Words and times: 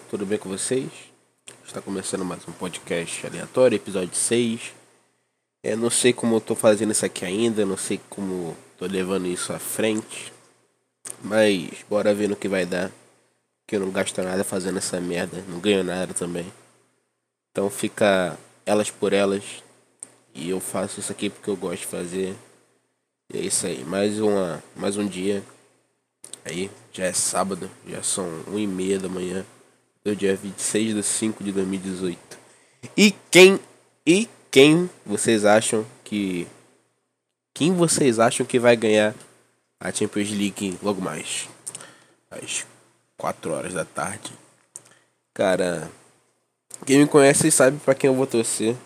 Tudo 0.00 0.24
bem 0.24 0.38
com 0.38 0.48
vocês? 0.48 0.88
Está 1.66 1.82
começando 1.82 2.24
mais 2.24 2.46
um 2.48 2.52
podcast 2.52 3.26
aleatório, 3.26 3.76
episódio 3.76 4.14
6. 4.14 4.72
É, 5.62 5.76
não 5.76 5.90
sei 5.90 6.14
como 6.14 6.36
eu 6.36 6.40
tô 6.40 6.54
fazendo 6.54 6.92
isso 6.92 7.04
aqui 7.04 7.26
ainda, 7.26 7.66
não 7.66 7.76
sei 7.76 8.00
como 8.08 8.56
tô 8.78 8.86
levando 8.86 9.26
isso 9.26 9.52
à 9.52 9.58
frente. 9.58 10.32
Mas 11.22 11.84
bora 11.90 12.14
ver 12.14 12.28
no 12.28 12.36
que 12.36 12.48
vai 12.48 12.64
dar. 12.64 12.90
Que 13.66 13.76
eu 13.76 13.80
não 13.80 13.90
gasto 13.90 14.22
nada 14.22 14.42
fazendo 14.42 14.78
essa 14.78 14.98
merda, 14.98 15.44
não 15.46 15.58
ganho 15.60 15.84
nada 15.84 16.14
também. 16.14 16.50
Então 17.50 17.68
fica 17.68 18.38
elas 18.64 18.90
por 18.90 19.12
elas. 19.12 19.62
E 20.34 20.48
eu 20.48 20.60
faço 20.60 21.00
isso 21.00 21.12
aqui 21.12 21.28
porque 21.28 21.50
eu 21.50 21.56
gosto 21.56 21.80
de 21.80 21.86
fazer. 21.86 22.34
E 23.30 23.38
é 23.38 23.40
isso 23.42 23.66
aí, 23.66 23.84
mais 23.84 24.18
uma, 24.20 24.62
mais 24.74 24.96
um 24.96 25.06
dia. 25.06 25.42
Aí, 26.44 26.70
já 26.92 27.04
é 27.04 27.12
sábado, 27.12 27.70
já 27.86 28.02
são 28.02 28.26
1 28.48 28.58
e 28.58 28.66
meia 28.66 28.98
da 28.98 29.08
manhã 29.08 29.44
do 30.04 30.16
dia 30.16 30.36
26 30.36 30.94
de 30.94 31.02
5 31.02 31.44
de 31.44 31.52
2018. 31.52 32.18
E 32.96 33.14
quem 33.30 33.58
e 34.06 34.28
quem 34.50 34.90
vocês 35.06 35.44
acham 35.44 35.86
que 36.02 36.46
quem 37.54 37.72
vocês 37.72 38.18
acham 38.18 38.44
que 38.44 38.58
vai 38.58 38.76
ganhar 38.76 39.14
a 39.80 39.92
Champions 39.92 40.30
League 40.30 40.78
logo 40.82 41.00
mais 41.00 41.48
às 42.30 42.66
4 43.16 43.52
horas 43.52 43.74
da 43.74 43.84
tarde? 43.84 44.32
Cara, 45.34 45.90
quem 46.84 46.98
me 46.98 47.06
conhece 47.06 47.50
sabe 47.50 47.78
para 47.78 47.94
quem 47.94 48.08
eu 48.08 48.16
vou 48.16 48.26
torcer. 48.26 48.76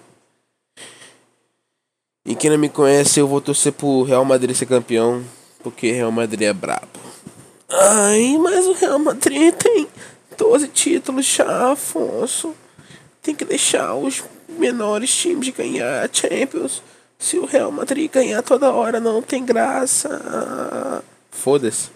E 2.24 2.34
quem 2.34 2.50
não 2.50 2.58
me 2.58 2.68
conhece, 2.68 3.20
eu 3.20 3.28
vou 3.28 3.40
torcer 3.40 3.72
pro 3.72 4.02
Real 4.02 4.24
Madrid 4.24 4.54
ser 4.54 4.66
campeão, 4.66 5.24
porque 5.62 5.92
Real 5.92 6.10
Madrid 6.10 6.42
é 6.42 6.52
brabo. 6.52 6.98
Ai, 7.68 8.36
mas 8.38 8.66
o 8.66 8.72
Real 8.72 8.98
Madrid 8.98 9.54
tem 9.54 9.88
12 10.36 10.68
títulos 10.68 11.26
já, 11.26 11.72
Afonso. 11.72 12.54
Tem 13.22 13.34
que 13.34 13.44
deixar 13.44 13.94
os 13.94 14.22
menores 14.48 15.14
times 15.14 15.48
ganhar 15.50 16.04
a 16.04 16.12
Champions. 16.12 16.82
Se 17.18 17.38
o 17.38 17.46
Real 17.46 17.72
Madrid 17.72 18.10
ganhar 18.10 18.42
toda 18.42 18.70
hora, 18.70 19.00
não 19.00 19.22
tem 19.22 19.44
graça. 19.44 21.02
Foda-se. 21.30 21.90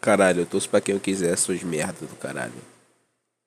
Caralho, 0.00 0.42
eu 0.42 0.46
torço 0.46 0.68
pra 0.68 0.80
quem 0.80 0.94
eu 0.94 1.00
quiser, 1.00 1.36
suas 1.36 1.62
merdas 1.62 2.08
do 2.08 2.16
caralho. 2.16 2.52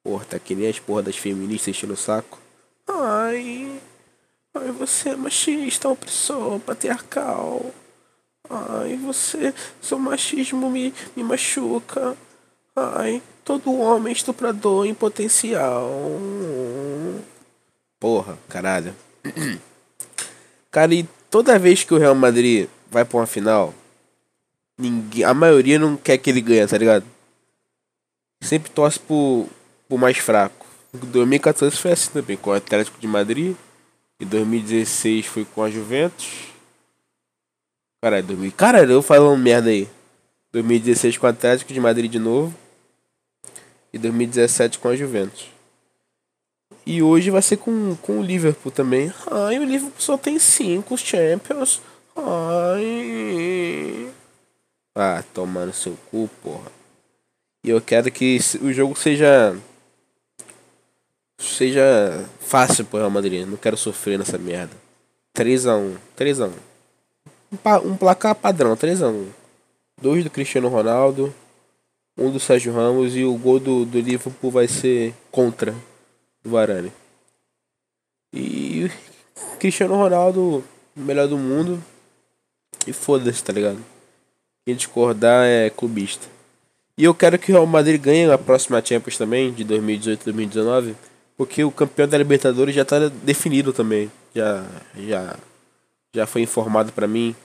Porra, 0.04 0.26
tá 0.26 0.40
que 0.40 0.56
nem 0.56 0.68
as 0.68 0.80
porra 0.80 1.04
das 1.04 1.18
feministas 1.18 1.70
enchendo 1.70 1.94
o 1.94 1.98
saco. 1.98 2.40
Ai. 2.88 3.82
Ai, 4.54 4.72
você 4.72 5.10
é 5.10 5.16
machista, 5.16 5.88
opressor, 5.88 6.60
patriarcal. 6.60 7.74
Ai, 8.50 8.98
você. 8.98 9.54
Seu 9.82 9.98
machismo 9.98 10.70
me, 10.70 10.94
me 11.16 11.24
machuca. 11.24 12.18
Ai, 12.76 13.22
todo 13.44 13.80
homem 13.80 14.14
estuprador 14.14 14.86
em 14.86 14.94
potencial. 14.94 15.90
Porra, 18.00 18.38
caralho. 18.50 18.96
Cara, 20.72 20.94
e 20.94 21.04
toda 21.30 21.60
vez 21.60 21.84
que 21.84 21.94
o 21.94 21.98
Real 21.98 22.16
Madrid 22.16 22.70
vai 22.90 23.04
pra 23.04 23.18
uma 23.18 23.28
final, 23.28 23.74
ninguém, 24.78 25.24
a 25.24 25.34
maioria 25.34 25.78
não 25.78 25.98
quer 25.98 26.18
que 26.18 26.30
ele 26.30 26.40
ganhe, 26.40 26.66
tá 26.66 26.78
ligado? 26.78 27.06
Sempre 28.42 28.72
torce 28.72 28.98
pro, 28.98 29.48
pro 29.88 29.98
mais 29.98 30.18
fraco. 30.18 30.66
Em 30.94 30.98
2014 30.98 31.76
foi 31.76 31.92
assim 31.92 32.12
também, 32.12 32.38
com 32.38 32.50
o 32.50 32.54
Atlético 32.54 33.00
de 33.00 33.08
Madrid. 33.08 33.56
Em 34.20 34.26
2016 34.26 35.26
foi 35.26 35.46
com 35.46 35.62
a 35.62 35.70
Juventus. 35.70 36.52
Caralho, 38.02 38.26
2000... 38.28 38.52
Caralho, 38.54 38.92
eu 38.92 39.02
falando 39.02 39.38
merda 39.38 39.70
aí. 39.70 39.88
2016 40.54 41.18
com 41.18 41.28
o 41.28 41.30
Atlético 41.30 41.74
de 41.74 41.80
Madrid 41.80 42.12
de 42.12 42.20
novo. 42.20 42.54
E 43.94 43.98
2017 43.98 44.80
com 44.80 44.88
a 44.88 44.96
Juventus. 44.96 45.48
E 46.86 47.02
hoje 47.04 47.30
vai 47.30 47.42
ser 47.42 47.58
com, 47.58 47.96
com 48.02 48.20
o 48.20 48.24
Liverpool 48.24 48.72
também. 48.72 49.14
Ai, 49.30 49.60
o 49.60 49.64
Liverpool 49.64 50.00
só 50.00 50.18
tem 50.18 50.40
5 50.40 50.98
Champions. 50.98 51.82
Ai. 52.16 54.12
Ah, 54.96 55.24
tomar 55.34 55.66
no 55.66 55.74
seu 55.74 55.98
cu, 56.10 56.30
porra. 56.42 56.72
E 57.64 57.70
eu 57.70 57.80
quero 57.82 58.12
que 58.12 58.40
o 58.62 58.74
jogo 58.74 58.96
seja. 58.98 59.56
Seja 61.38 62.26
fácil 62.40 62.86
pro 62.86 63.00
Real 63.00 63.10
Madrid. 63.10 63.48
Não 63.48 63.58
quero 63.58 63.78
sofrer 63.78 64.18
nessa 64.18 64.38
merda. 64.38 64.76
3x1. 65.36 65.96
3x1 66.18 66.52
um 67.84 67.98
placar 67.98 68.36
padrão, 68.36 68.76
3x1. 68.76 69.28
Dois 70.02 70.24
do 70.24 70.30
Cristiano 70.30 70.70
Ronaldo, 70.70 71.34
um 72.18 72.32
do 72.32 72.40
Sérgio 72.40 72.74
Ramos 72.74 73.16
e 73.16 73.24
o 73.24 73.36
gol 73.36 73.60
do, 73.60 73.86
do 73.86 74.00
Liverpool 74.00 74.52
vai 74.52 74.68
ser 74.68 75.14
contra 75.32 75.74
o 76.44 76.50
Varane. 76.50 76.92
E 78.34 78.90
Cristiano 79.60 79.96
Ronaldo, 79.96 80.64
melhor 80.96 81.28
do 81.28 81.38
mundo. 81.38 81.82
E 82.88 82.94
foda-se, 82.94 83.44
tá 83.44 83.54
ligado? 83.54 83.80
Quem 84.66 84.76
discordar 84.76 85.46
é 85.46 85.70
clubista. 85.70 86.28
E 86.98 87.04
eu 87.04 87.14
quero 87.14 87.38
que 87.38 87.52
o 87.52 87.56
Real 87.56 87.66
Madrid 87.66 88.02
ganhe 88.02 88.30
a 88.32 88.38
próxima 88.38 88.84
Champions 88.84 89.18
também, 89.18 89.52
de 89.52 89.64
2018 89.64 90.26
2019. 90.26 90.96
Porque 91.38 91.64
o 91.64 91.72
campeão 91.72 92.08
da 92.08 92.18
Libertadores 92.18 92.76
já 92.76 92.86
tá 92.86 93.08
definido 93.24 93.74
também. 93.74 94.12
Já, 94.34 94.66
já 94.96 95.36
já 96.14 96.28
foi 96.28 96.42
informado 96.42 96.92
para 96.92 97.08
mim, 97.08 97.36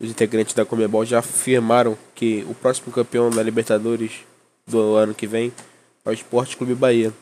os 0.00 0.08
integrantes 0.08 0.54
da 0.54 0.64
Comebol 0.64 1.04
já 1.04 1.18
afirmaram 1.18 1.96
que 2.14 2.44
o 2.48 2.54
próximo 2.54 2.90
campeão 2.90 3.28
da 3.28 3.42
Libertadores 3.42 4.24
do 4.66 4.94
ano 4.94 5.14
que 5.14 5.26
vem 5.26 5.52
é 6.04 6.10
o 6.10 6.12
Esporte 6.12 6.56
Clube 6.56 6.74
Bahia. 6.74 7.12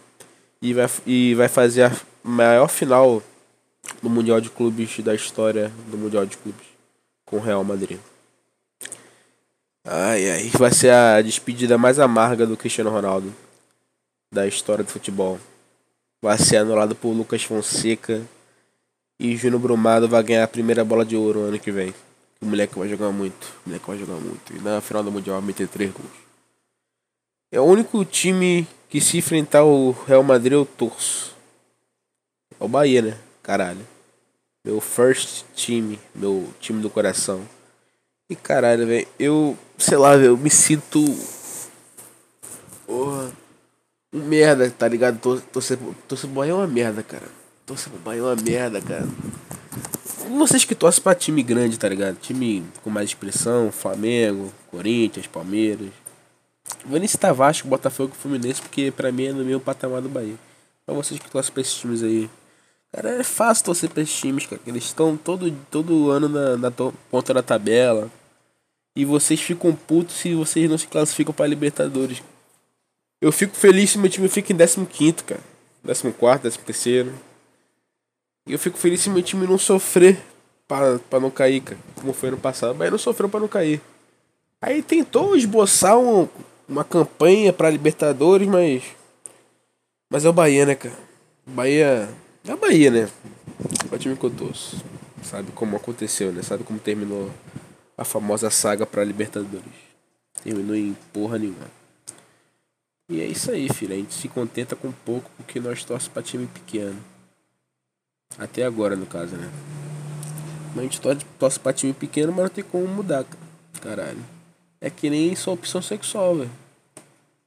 E 0.63 0.73
vai, 0.73 0.89
e 1.05 1.35
vai 1.35 1.49
fazer 1.49 1.85
a 1.85 1.93
maior 2.23 2.69
final 2.69 3.23
do 4.01 4.09
Mundial 4.09 4.41
de 4.41 4.49
Clubes 4.49 5.01
da 5.01 5.15
história 5.15 5.73
do 5.89 5.99
Mundial 5.99 6.25
de 6.25 6.37
Clubes 6.37 6.67
com 7.25 7.37
o 7.37 7.41
Real 7.41 7.65
Madrid. 7.65 7.99
Ai 9.85 10.31
ai, 10.31 10.51
vai 10.59 10.73
ser 10.73 10.91
a 10.91 11.21
despedida 11.23 11.79
mais 11.79 11.99
amarga 11.99 12.47
do 12.47 12.57
Cristiano 12.57 12.91
Ronaldo 12.91 13.35
da 14.33 14.47
história 14.47 14.85
do 14.85 14.91
futebol. 14.91 15.39
Vai 16.23 16.37
ser 16.39 16.59
anulado 16.59 16.95
por 16.95 17.11
Lucas 17.11 17.43
Fonseca 17.43 18.23
e 19.19 19.37
Júnior 19.37 19.61
Brumado 19.61 20.09
vai 20.09 20.23
ganhar 20.23 20.45
a 20.45 20.49
primeira 20.49 20.85
bola 20.85 21.05
de 21.05 21.17
ouro 21.17 21.41
ano 21.41 21.59
que 21.59 21.73
vem. 21.73 21.95
O 22.41 22.47
moleque 22.47 22.79
vai 22.79 22.89
jogar 22.89 23.11
muito. 23.11 23.53
O 23.65 23.69
moleque 23.69 23.87
vai 23.87 23.99
jogar 23.99 24.15
muito. 24.15 24.55
E 24.55 24.61
na 24.61 24.81
final 24.81 25.03
do 25.03 25.11
Mundial 25.11 25.39
vai 25.39 25.47
meter 25.47 25.69
três 25.69 25.93
gols. 25.93 26.11
É 27.51 27.61
o 27.61 27.65
único 27.65 28.05
time 28.05 28.67
que 28.89 29.01
se 29.01 29.19
enfrentar 29.19 29.65
o 29.65 29.93
Real 30.07 30.23
Madrid 30.23 30.53
eu 30.53 30.67
torço. 30.67 31.35
É 32.59 32.65
o 32.65 32.69
Bahia, 32.69 33.03
né? 33.03 33.19
Caralho. 33.43 33.87
Meu 34.65 34.81
first 34.81 35.45
time. 35.55 35.99
Meu 36.15 36.49
time 36.61 36.81
do 36.83 36.91
coração. 36.91 37.43
E 38.31 38.37
caralho, 38.37 38.87
velho. 38.87 39.09
Eu, 39.19 39.59
sei 39.77 39.97
lá, 39.97 40.17
velho. 40.17 40.33
Eu 40.33 40.37
me 40.37 40.51
sinto. 40.51 41.03
Porra. 42.87 43.33
Um 44.13 44.21
merda, 44.21 44.71
tá 44.71 44.87
ligado? 44.87 45.19
Torcer 45.53 45.77
pro 45.77 46.29
Bahia 46.29 46.53
é 46.53 46.55
uma 46.55 46.67
merda, 46.67 47.03
cara. 47.03 47.29
Torcer 47.67 47.91
pro 47.91 48.01
Bahia 48.01 48.21
é 48.21 48.25
uma 48.25 48.37
merda, 48.37 48.81
cara. 48.81 49.07
Vocês 50.29 50.65
que 50.65 50.75
torcem 50.75 51.03
pra 51.03 51.15
time 51.15 51.43
grande, 51.43 51.79
tá 51.79 51.89
ligado? 51.89 52.17
Time 52.21 52.63
com 52.83 52.91
mais 52.91 53.11
expressão, 53.11 53.73
Flamengo, 53.73 54.53
Corinthians, 54.71 55.27
Palmeiras. 55.27 55.89
Vou 56.85 56.99
nem 56.99 57.09
citar 57.09 57.33
Vasco, 57.33 57.67
Botafogo 57.67 58.13
e 58.15 58.21
Fluminense, 58.21 58.61
porque 58.61 58.91
pra 58.91 59.11
mim 59.11 59.27
é 59.27 59.33
no 59.33 59.45
meu 59.45 59.59
patamar 59.59 60.03
do 60.03 60.09
Bahia. 60.09 60.37
Pra 60.85 60.95
vocês 60.95 61.19
que 61.19 61.31
torcem 61.31 61.53
pra 61.53 61.61
esses 61.63 61.75
times 61.75 62.03
aí. 62.03 62.29
Cara, 62.93 63.21
é 63.21 63.25
fácil 63.25 63.65
torcer 63.65 63.91
pra 63.91 64.03
esses 64.03 64.19
times, 64.19 64.47
cara. 64.47 64.61
Eles 64.67 64.85
estão 64.85 65.17
todo, 65.17 65.51
todo 65.71 66.11
ano 66.11 66.29
na, 66.29 66.57
na 66.57 66.71
ponta 67.11 67.33
da 67.33 67.43
tabela. 67.43 68.11
E 68.95 69.05
vocês 69.05 69.41
ficam 69.41 69.75
putos 69.75 70.17
se 70.17 70.35
vocês 70.35 70.69
não 70.69 70.77
se 70.77 70.87
classificam 70.87 71.33
pra 71.33 71.47
Libertadores. 71.47 72.23
Eu 73.21 73.33
fico 73.33 73.57
feliz 73.57 73.91
se 73.91 73.99
meu 73.99 74.11
time 74.11 74.29
fica 74.29 74.53
em 74.53 74.57
15, 74.57 75.25
cara. 75.25 75.41
14, 75.85 76.59
13. 76.59 77.13
E 78.49 78.53
eu 78.55 78.59
fico 78.59 78.79
feliz 78.79 79.03
se 79.03 79.11
meu 79.11 79.23
time 79.23 79.47
não 79.47 79.59
sofrer 79.59 80.19
pra 80.67 81.21
não 81.21 81.31
cair, 81.31 81.61
cara. 81.61 81.79
Como 81.95 82.15
foi 82.15 82.31
ano 82.31 82.39
passado. 82.39 82.75
Mas 82.75 82.91
não 82.91 82.97
sofreu 82.97 83.29
pra 83.29 83.39
não 83.39 83.47
cair. 83.47 83.81
Aí 84.61 84.83
tentou 84.83 85.37
esboçar 85.37 85.99
um, 85.99 86.27
uma 86.67 86.83
campanha 86.83 87.53
pra 87.53 87.69
Libertadores, 87.69 88.49
mas. 88.49 88.83
Mas 90.11 90.25
é 90.25 90.31
o 90.31 90.33
Bahia, 90.33 90.65
né, 90.65 90.75
cara? 90.75 90.99
Bahia. 91.47 92.09
É 92.47 92.55
o 92.55 92.57
Bahia, 92.57 92.91
né? 92.91 93.11
É 93.93 93.95
o 93.95 93.99
time 93.99 94.17
que 94.17 94.25
eu 94.25 94.31
torço. 94.31 94.83
Sabe 95.23 95.53
como 95.53 95.77
aconteceu, 95.77 96.33
né? 96.33 96.43
Sabe 96.43 96.65
como 96.65 96.79
terminou 96.79 97.31
a 97.99 98.05
famosa 98.05 98.49
saga 98.49 98.87
pra 98.87 99.05
Libertadores. 99.05 99.67
Terminou 100.43 100.75
em 100.75 100.97
porra 101.13 101.39
nenhuma. 101.39 101.71
E 103.11 103.21
é 103.21 103.27
isso 103.27 103.51
aí, 103.51 103.69
filho. 103.69 103.93
A 103.93 103.97
gente 103.97 104.15
se 104.15 104.27
contenta 104.27 104.75
com 104.75 104.91
pouco 104.91 105.31
porque 105.37 105.61
nós 105.61 105.85
torcemos 105.85 106.09
pra 106.09 106.23
time 106.23 106.47
pequeno. 106.47 106.97
Até 108.37 108.65
agora, 108.65 108.97
no 108.97 109.07
caso, 109.07 109.37
né? 109.37 109.51
Mas 110.71 110.79
a 110.79 110.83
gente 110.83 111.01
torce, 111.01 111.25
torce 111.39 111.61
pra 111.61 111.73
time 111.73 111.93
pequeno, 111.93 112.33
mas 112.33 112.43
não 112.43 112.49
tem 112.51 112.65
como 112.65 112.87
mudar, 112.87 113.25
caralho. 113.81 114.25
É 114.81 114.91
que 114.91 115.09
nem 115.09 115.35
sua 115.35 115.55
opção 115.55 115.81
sexual, 115.81 116.37
velho. 116.37 116.51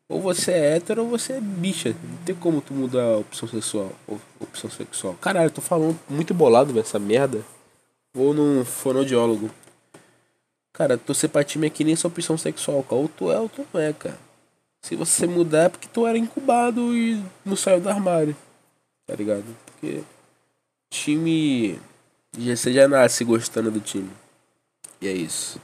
Ou 0.10 0.20
você 0.20 0.52
é 0.52 0.76
hétero 0.76 1.04
ou 1.04 1.10
você 1.10 1.34
é 1.34 1.40
bicha. 1.40 1.96
Não 2.04 2.18
tem 2.26 2.36
como 2.36 2.60
tu 2.60 2.74
mudar 2.74 3.02
a 3.02 3.18
opção 3.20 3.48
sexual. 3.48 3.94
Opção 4.42 4.70
sexual. 4.70 5.14
Caralho, 5.22 5.50
tô 5.50 5.62
falando 5.62 5.98
muito 6.10 6.34
bolado 6.34 6.74
nessa 6.74 7.00
merda. 7.00 7.42
Vou 8.14 8.34
num 8.34 8.66
fonoaudiólogo. 8.66 9.50
Cara, 10.74 10.98
torcer 10.98 11.30
pra 11.30 11.46
time 11.46 11.68
é 11.68 11.70
que 11.70 11.86
nem 11.86 11.96
sua 11.96 12.10
opção 12.10 12.38
sexual, 12.38 12.84
cara. 12.84 13.02
Ou 13.02 13.08
tu 13.08 13.32
é 13.32 13.40
ou 13.40 13.48
tu 13.48 13.66
não 13.74 13.80
é, 13.80 13.94
cara. 13.94 14.20
Se 14.82 14.98
você 14.98 15.26
mudar 15.26 15.64
é 15.64 15.70
porque 15.70 15.88
tu 15.88 16.06
era 16.06 16.18
incubado 16.18 16.94
e 16.94 17.24
não 17.46 17.56
saiu 17.56 17.80
do 17.80 17.88
armário. 17.88 18.36
Tá 19.08 19.16
ligado? 19.16 19.46
Porque 19.66 20.04
time. 20.92 21.80
Você 22.38 22.72
já 22.72 22.88
nasce 22.88 23.24
gostando 23.24 23.72
do 23.72 23.80
time. 23.80 24.12
E 25.02 25.08
é 25.08 25.12
isso. 25.12 25.60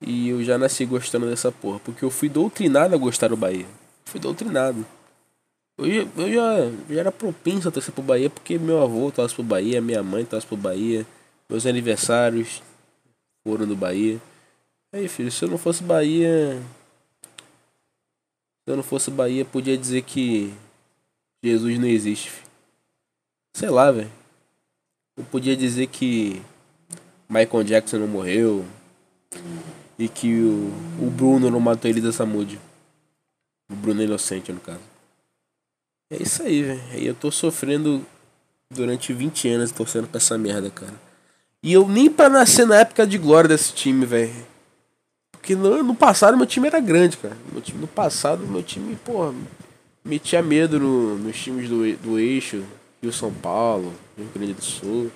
E 0.00 0.30
eu 0.30 0.42
já 0.42 0.56
nasci 0.56 0.86
gostando 0.86 1.28
dessa 1.28 1.52
porra. 1.52 1.78
Porque 1.80 2.02
eu 2.04 2.10
fui 2.10 2.30
doutrinado 2.30 2.94
a 2.94 2.98
gostar 2.98 3.28
do 3.28 3.36
Bahia. 3.36 3.66
Fui 4.06 4.18
doutrinado. 4.18 4.86
Eu, 5.78 6.08
eu 6.16 6.32
já, 6.32 6.94
já 6.94 7.00
era 7.00 7.12
propenso 7.12 7.68
a 7.68 7.72
torcer 7.72 7.92
pro 7.92 8.02
Bahia 8.02 8.30
porque 8.30 8.58
meu 8.58 8.82
avô 8.82 9.10
torce 9.10 9.34
pro 9.34 9.42
Bahia, 9.42 9.80
minha 9.80 10.02
mãe 10.02 10.24
torce 10.24 10.46
pro 10.46 10.56
Bahia, 10.56 11.06
meus 11.48 11.66
aniversários 11.66 12.62
foram 13.42 13.66
do 13.66 13.74
Bahia. 13.74 14.20
Aí, 14.92 15.08
filho, 15.08 15.32
se 15.32 15.44
eu 15.44 15.48
não 15.48 15.58
fosse 15.58 15.82
Bahia. 15.82 16.62
Se 18.64 18.70
eu 18.70 18.76
não 18.76 18.82
fosse 18.82 19.10
Bahia, 19.10 19.44
podia 19.44 19.76
dizer 19.76 20.02
que 20.02 20.52
Jesus 21.42 21.78
não 21.78 21.88
existe. 21.88 22.30
Filho. 22.30 22.48
Sei 23.54 23.70
lá, 23.70 23.90
velho. 23.90 24.21
Eu 25.16 25.24
podia 25.24 25.56
dizer 25.56 25.88
que 25.88 26.42
Michael 27.28 27.64
Jackson 27.64 27.98
não 27.98 28.08
morreu. 28.08 28.64
E 29.98 30.08
que 30.08 30.34
o, 30.34 30.72
o 31.00 31.10
Bruno 31.10 31.50
não 31.50 31.60
matou 31.60 31.90
ele 31.90 32.00
da 32.00 32.12
Samud. 32.12 32.58
O 33.70 33.74
Bruno 33.74 34.02
Inocente, 34.02 34.52
no 34.52 34.60
caso. 34.60 34.80
É 36.10 36.22
isso 36.22 36.42
aí, 36.42 36.62
velho. 36.62 36.82
Aí 36.92 37.06
eu 37.06 37.14
tô 37.14 37.30
sofrendo 37.30 38.04
durante 38.70 39.12
20 39.12 39.48
anos 39.48 39.70
torcendo 39.70 40.08
pra 40.08 40.18
essa 40.18 40.36
merda, 40.36 40.70
cara. 40.70 40.94
E 41.62 41.72
eu 41.72 41.86
nem 41.86 42.10
pra 42.10 42.28
nascer 42.28 42.66
na 42.66 42.80
época 42.80 43.06
de 43.06 43.16
glória 43.18 43.48
desse 43.48 43.72
time, 43.72 44.04
velho. 44.04 44.34
Porque 45.30 45.54
no, 45.54 45.82
no 45.82 45.94
passado 45.94 46.36
meu 46.36 46.46
time 46.46 46.66
era 46.66 46.80
grande, 46.80 47.16
cara. 47.16 47.36
Meu 47.50 47.60
time, 47.60 47.80
no 47.80 47.86
passado, 47.86 48.46
meu 48.46 48.62
time, 48.62 48.96
porra, 48.96 49.34
metia 50.04 50.42
medo 50.42 50.78
no, 50.78 51.18
nos 51.18 51.36
times 51.36 51.68
do, 51.68 51.96
do 51.96 52.18
eixo, 52.18 52.64
Rio 53.02 53.12
São 53.12 53.32
Paulo, 53.32 53.92
Rio 54.16 54.28
Grande 54.32 54.54
do 54.54 54.62
Sul. 54.62 55.10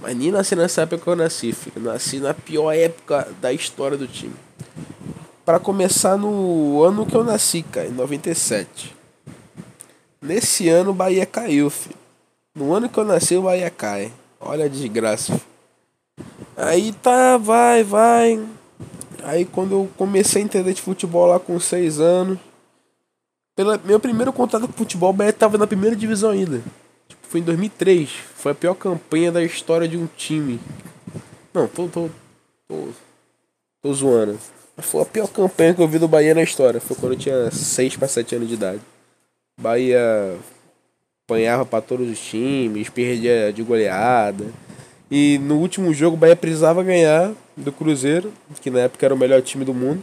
Mas 0.00 0.16
nem 0.16 0.32
nasci 0.32 0.56
nessa 0.56 0.82
época 0.82 1.02
que 1.02 1.08
eu 1.08 1.14
nasci, 1.14 1.52
filho. 1.52 1.80
Nasci 1.80 2.18
na 2.18 2.34
pior 2.34 2.72
época 2.72 3.28
da 3.40 3.52
história 3.52 3.96
do 3.96 4.08
time. 4.08 4.34
Para 5.44 5.60
começar 5.60 6.16
no 6.16 6.82
ano 6.82 7.06
que 7.06 7.14
eu 7.14 7.22
nasci, 7.22 7.62
cara, 7.62 7.86
em 7.86 7.92
97. 7.92 8.96
Nesse 10.20 10.68
ano 10.68 10.90
o 10.90 10.94
Bahia 10.94 11.24
caiu, 11.24 11.70
filho. 11.70 11.94
No 12.54 12.74
ano 12.74 12.88
que 12.88 12.98
eu 12.98 13.04
nasci 13.04 13.36
o 13.36 13.42
Bahia 13.42 13.70
cai. 13.70 14.12
Olha 14.40 14.64
a 14.64 14.68
desgraça. 14.68 15.32
Filho. 15.32 15.46
Aí 16.56 16.92
tá, 16.94 17.38
vai, 17.38 17.84
vai. 17.84 18.44
Aí 19.22 19.44
quando 19.44 19.72
eu 19.72 19.90
comecei 19.96 20.42
a 20.42 20.44
entender 20.44 20.74
de 20.74 20.82
futebol 20.82 21.26
lá 21.26 21.38
com 21.38 21.60
6 21.60 22.00
anos. 22.00 22.38
Meu 23.84 24.00
primeiro 24.00 24.32
contato 24.32 24.66
com 24.66 24.72
futebol, 24.72 25.10
o 25.10 25.12
Bahia 25.12 25.32
tava 25.32 25.58
na 25.58 25.66
primeira 25.66 25.94
divisão 25.94 26.30
ainda. 26.30 26.62
Foi 27.28 27.40
em 27.40 27.42
2003. 27.42 28.10
Foi 28.36 28.52
a 28.52 28.54
pior 28.54 28.74
campanha 28.74 29.30
da 29.30 29.42
história 29.42 29.86
de 29.86 29.96
um 29.96 30.08
time. 30.16 30.58
Não, 31.52 31.68
tô, 31.68 31.86
tô, 31.86 32.08
tô, 32.66 32.88
tô 33.82 33.92
zoando. 33.92 34.38
Foi 34.78 35.02
a 35.02 35.04
pior 35.04 35.28
campanha 35.28 35.74
que 35.74 35.82
eu 35.82 35.88
vi 35.88 35.98
do 35.98 36.08
Bahia 36.08 36.34
na 36.34 36.42
história. 36.42 36.80
Foi 36.80 36.96
quando 36.96 37.12
eu 37.12 37.18
tinha 37.18 37.50
6 37.50 37.96
para 37.96 38.08
7 38.08 38.36
anos 38.36 38.48
de 38.48 38.54
idade. 38.54 38.80
Bahia 39.60 40.38
apanhava 41.26 41.66
para 41.66 41.82
todos 41.82 42.08
os 42.08 42.18
times, 42.18 42.88
perdia 42.88 43.52
de 43.52 43.62
goleada. 43.62 44.46
E 45.10 45.38
no 45.38 45.58
último 45.58 45.92
jogo 45.92 46.16
o 46.16 46.18
Bahia 46.18 46.36
precisava 46.36 46.82
ganhar 46.82 47.32
do 47.56 47.72
Cruzeiro, 47.72 48.32
que 48.62 48.70
na 48.70 48.80
época 48.80 49.04
era 49.04 49.14
o 49.14 49.18
melhor 49.18 49.42
time 49.42 49.64
do 49.64 49.74
mundo 49.74 50.02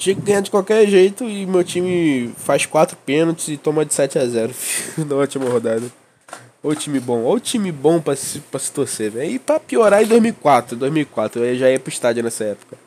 tinha 0.00 0.16
que 0.16 0.22
ganhar 0.22 0.40
de 0.40 0.50
qualquer 0.50 0.86
jeito 0.88 1.24
e 1.28 1.44
meu 1.44 1.62
time 1.62 2.32
faz 2.38 2.64
quatro 2.64 2.96
pênaltis 3.04 3.48
e 3.48 3.58
toma 3.58 3.84
de 3.84 3.92
7 3.92 4.18
a 4.18 4.26
0 4.26 4.52
na 5.06 5.14
última 5.14 5.48
rodada. 5.48 5.84
Ou 6.62 6.74
time 6.74 6.98
bom, 6.98 7.20
ou 7.20 7.38
time 7.38 7.70
bom 7.70 8.00
pra 8.00 8.16
se, 8.16 8.38
pra 8.40 8.58
se 8.58 8.72
torcer, 8.72 9.10
velho. 9.10 9.30
E 9.30 9.38
pra 9.38 9.60
piorar 9.60 10.02
em 10.02 10.06
2004, 10.06 10.76
2004, 10.76 11.44
eu 11.44 11.56
já 11.56 11.70
ia 11.70 11.78
pro 11.78 11.92
estádio 11.92 12.22
nessa 12.22 12.44
época. 12.44 12.78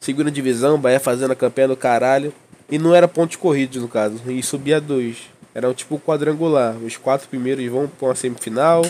Segunda 0.00 0.30
divisão, 0.30 0.78
Bahia 0.78 0.98
fazendo 0.98 1.30
a 1.30 1.36
campanha 1.36 1.68
do 1.68 1.76
caralho. 1.76 2.32
E 2.68 2.78
não 2.78 2.94
era 2.94 3.06
pontos 3.06 3.36
corridos 3.36 3.80
no 3.82 3.88
caso, 3.88 4.20
e 4.28 4.42
subia 4.42 4.80
dois. 4.80 5.16
Era 5.54 5.72
tipo 5.74 6.00
quadrangular. 6.00 6.76
Os 6.76 6.96
quatro 6.96 7.28
primeiros 7.28 7.64
vão 7.66 7.88
pra 7.88 8.08
uma 8.08 8.14
semifinal 8.14 8.84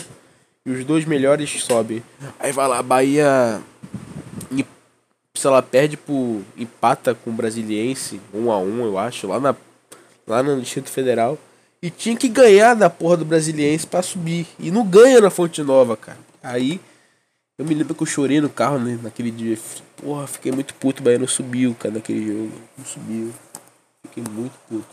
e 0.65 0.71
os 0.71 0.85
dois 0.85 1.05
melhores 1.05 1.63
sobem. 1.63 2.03
Aí 2.39 2.51
vai 2.51 2.67
lá, 2.67 2.81
Bahia 2.83 3.61
se 5.41 5.47
ela 5.47 5.61
perde 5.61 5.97
por 5.97 6.41
empata 6.55 7.15
com 7.15 7.31
o 7.31 7.33
Brasiliense, 7.33 8.21
1 8.33 8.39
um 8.39 8.51
a 8.51 8.59
1 8.59 8.63
um, 8.63 8.85
eu 8.85 8.97
acho, 8.97 9.27
lá, 9.27 9.39
na, 9.39 9.55
lá 10.27 10.43
no 10.43 10.61
Distrito 10.61 10.89
Federal. 10.89 11.37
E 11.81 11.89
tinha 11.89 12.15
que 12.15 12.29
ganhar 12.29 12.75
da 12.75 12.89
porra 12.89 13.17
do 13.17 13.25
Brasiliense 13.25 13.87
para 13.87 14.03
subir. 14.03 14.47
E 14.59 14.69
não 14.69 14.85
ganha 14.85 15.19
na 15.19 15.31
Fonte 15.31 15.63
Nova, 15.63 15.97
cara. 15.97 16.19
Aí 16.43 16.79
eu 17.57 17.65
me 17.65 17.73
lembro 17.73 17.95
que 17.95 18.03
eu 18.03 18.07
chorei 18.07 18.39
no 18.39 18.49
carro 18.49 18.77
né, 18.77 18.99
naquele 19.01 19.31
dia. 19.31 19.57
Porra, 19.97 20.27
fiquei 20.27 20.51
muito 20.51 20.75
puto, 20.75 21.01
o 21.01 21.03
Bahia 21.03 21.17
não 21.17 21.27
subiu, 21.27 21.75
cara, 21.79 21.95
naquele 21.95 22.25
jogo. 22.25 22.51
Não 22.77 22.85
subiu. 22.85 23.33
Fiquei 24.03 24.23
muito 24.31 24.53
puto. 24.69 24.87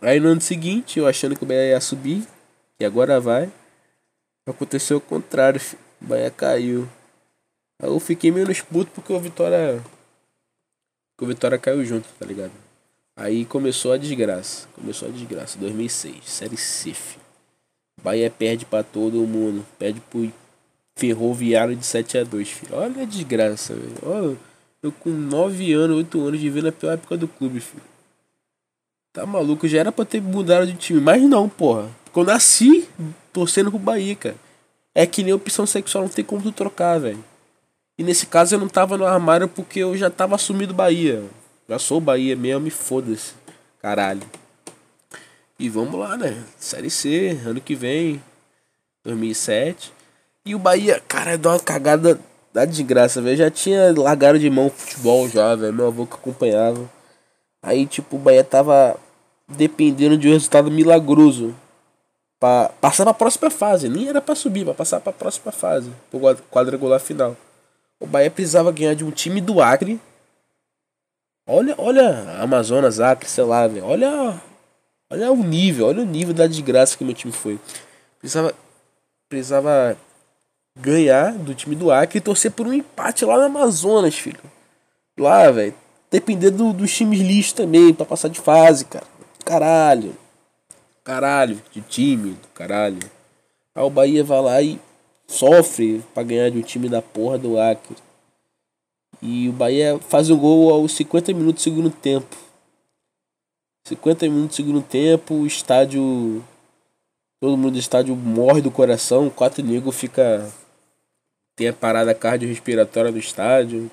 Aí 0.00 0.18
no 0.18 0.28
ano 0.28 0.40
seguinte, 0.40 0.98
eu 0.98 1.06
achando 1.06 1.36
que 1.36 1.44
o 1.44 1.46
Bahia 1.46 1.70
ia 1.70 1.80
subir, 1.80 2.26
e 2.80 2.84
agora 2.84 3.20
vai. 3.20 3.50
Aconteceu 4.46 4.96
o 4.96 5.00
contrário, 5.00 5.60
o 6.00 6.06
Bahia 6.06 6.30
caiu. 6.30 6.88
Eu 7.82 7.98
fiquei 7.98 8.30
menos 8.30 8.60
puto 8.60 8.90
porque 8.94 9.12
o 9.12 9.18
Vitória. 9.18 9.82
o 11.20 11.26
Vitória 11.26 11.58
caiu 11.58 11.84
junto, 11.84 12.08
tá 12.18 12.24
ligado? 12.24 12.52
Aí 13.16 13.44
começou 13.44 13.92
a 13.92 13.96
desgraça. 13.96 14.68
Começou 14.74 15.08
a 15.08 15.10
desgraça. 15.10 15.58
2006, 15.58 16.24
Série 16.24 16.56
C. 16.56 16.94
Bahia 18.02 18.30
perde 18.30 18.64
pra 18.64 18.82
todo 18.82 19.26
mundo. 19.26 19.66
Perde 19.78 20.00
pro 20.00 20.32
Ferroviário 20.96 21.74
de 21.74 21.84
7 21.84 22.18
a 22.18 22.24
2 22.24 22.48
filho. 22.48 22.76
Olha 22.76 23.02
a 23.02 23.04
desgraça, 23.04 23.74
velho. 23.74 24.38
Eu 24.82 24.92
com 24.92 25.10
9 25.10 25.72
anos, 25.72 25.96
8 25.96 26.20
anos 26.20 26.40
de 26.40 26.50
ver 26.50 26.62
na 26.62 26.72
pior 26.72 26.92
época 26.92 27.16
do 27.16 27.28
clube, 27.28 27.60
filho. 27.60 27.82
Tá 29.12 29.26
maluco? 29.26 29.68
Já 29.68 29.80
era 29.80 29.92
pra 29.92 30.04
ter 30.04 30.22
mudado 30.22 30.66
de 30.66 30.74
time. 30.74 31.00
Mas 31.00 31.22
não, 31.22 31.48
porra. 31.48 31.90
Porque 32.04 32.18
eu 32.18 32.24
nasci 32.24 32.88
torcendo 33.32 33.70
pro 33.70 33.78
Bahia, 33.78 34.16
cara. 34.16 34.36
É 34.94 35.06
que 35.06 35.22
nem 35.22 35.32
opção 35.32 35.66
sexual, 35.66 36.04
não 36.04 36.10
tem 36.10 36.24
como 36.24 36.42
tu 36.42 36.52
trocar, 36.52 36.98
velho. 36.98 37.22
E 37.98 38.02
nesse 38.02 38.26
caso 38.26 38.54
eu 38.54 38.58
não 38.58 38.68
tava 38.68 38.96
no 38.96 39.04
armário 39.04 39.48
porque 39.48 39.80
eu 39.80 39.96
já 39.96 40.08
tava 40.10 40.34
assumido 40.34 40.72
Bahia. 40.72 41.22
Já 41.68 41.78
sou 41.78 42.00
Bahia 42.00 42.34
mesmo 42.34 42.66
e 42.66 42.70
foda-se. 42.70 43.34
Caralho. 43.80 44.22
E 45.58 45.68
vamos 45.68 45.98
lá, 45.98 46.16
né? 46.16 46.42
Série 46.58 46.90
C, 46.90 47.38
ano 47.46 47.60
que 47.60 47.74
vem. 47.74 48.22
2007. 49.04 49.92
E 50.44 50.54
o 50.54 50.58
Bahia, 50.58 51.00
cara, 51.06 51.36
deu 51.38 51.50
uma 51.50 51.60
cagada 51.60 52.18
da 52.52 52.64
desgraça, 52.64 53.20
velho. 53.20 53.36
Já 53.36 53.50
tinha 53.50 53.92
largado 53.96 54.38
de 54.38 54.50
mão 54.50 54.70
futebol 54.70 55.28
já, 55.28 55.54
velho. 55.54 55.72
Meu 55.72 55.86
avô 55.86 56.06
que 56.06 56.14
acompanhava. 56.14 56.90
Aí, 57.62 57.86
tipo, 57.86 58.16
o 58.16 58.18
Bahia 58.18 58.42
tava 58.42 58.96
dependendo 59.46 60.16
de 60.16 60.28
um 60.28 60.32
resultado 60.32 60.70
milagroso. 60.70 61.54
Pra 62.40 62.70
passar 62.80 63.04
pra 63.04 63.14
próxima 63.14 63.50
fase. 63.50 63.88
Nem 63.88 64.08
era 64.08 64.20
pra 64.20 64.34
subir, 64.34 64.64
pra 64.64 64.74
passar 64.74 65.00
pra 65.00 65.12
próxima 65.12 65.52
fase. 65.52 65.90
Pro 66.10 66.20
quadrangular 66.50 66.98
final. 66.98 67.36
O 68.02 68.06
Bahia 68.06 68.28
precisava 68.32 68.72
ganhar 68.72 68.94
de 68.94 69.04
um 69.04 69.12
time 69.12 69.40
do 69.40 69.62
Acre. 69.62 70.00
Olha, 71.46 71.72
olha 71.78 72.42
Amazonas, 72.42 72.98
Acre, 72.98 73.28
sei 73.28 73.44
lá, 73.44 73.68
velho. 73.68 73.86
Olha, 73.86 74.42
olha 75.08 75.30
o 75.30 75.36
nível, 75.36 75.86
olha 75.86 76.02
o 76.02 76.06
nível 76.06 76.34
da 76.34 76.48
desgraça 76.48 76.98
que 76.98 77.04
meu 77.04 77.14
time 77.14 77.32
foi. 77.32 77.60
Precisava, 78.18 78.52
precisava 79.28 79.96
ganhar 80.76 81.32
do 81.34 81.54
time 81.54 81.76
do 81.76 81.92
Acre 81.92 82.18
e 82.18 82.20
torcer 82.20 82.50
por 82.50 82.66
um 82.66 82.72
empate 82.72 83.24
lá 83.24 83.36
no 83.36 83.44
Amazonas, 83.44 84.16
filho. 84.16 84.40
Lá, 85.16 85.48
velho. 85.52 85.74
Depender 86.10 86.50
do, 86.50 86.72
dos 86.72 86.92
times 86.92 87.20
lixos 87.20 87.52
também, 87.52 87.94
pra 87.94 88.04
passar 88.04 88.28
de 88.28 88.40
fase, 88.40 88.84
cara. 88.84 89.06
Caralho. 89.44 90.16
Caralho, 91.04 91.62
de 91.70 91.80
time, 91.82 92.36
caralho. 92.52 92.98
Aí 93.76 93.82
o 93.84 93.90
Bahia 93.90 94.24
vai 94.24 94.40
lá 94.40 94.60
e 94.60 94.80
sofre 95.32 96.04
para 96.12 96.22
ganhar 96.22 96.50
de 96.50 96.58
um 96.58 96.62
time 96.62 96.88
da 96.88 97.00
porra 97.00 97.38
do 97.38 97.58
Acre. 97.58 97.96
E 99.20 99.48
o 99.48 99.52
Bahia 99.52 99.98
faz 99.98 100.28
um 100.28 100.36
gol 100.36 100.72
aos 100.72 100.92
50 100.92 101.32
minutos 101.32 101.62
do 101.62 101.64
segundo 101.64 101.90
tempo. 101.90 102.36
50 103.86 104.28
minutos 104.28 104.48
do 104.48 104.56
segundo 104.56 104.82
tempo, 104.82 105.34
o 105.34 105.46
estádio. 105.46 106.44
Todo 107.40 107.56
mundo 107.56 107.72
do 107.72 107.78
estádio 107.78 108.14
morre 108.14 108.60
do 108.60 108.70
coração, 108.70 109.30
quatro 109.30 109.64
negros 109.64 109.96
fica. 109.96 110.52
Tem 111.56 111.68
a 111.68 111.72
parada 111.72 112.14
cardiorrespiratória 112.14 113.10
do 113.10 113.18
estádio. 113.18 113.90